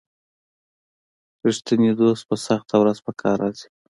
[1.45, 3.67] رښتینی دوست په سخته ورځ په کار راځي.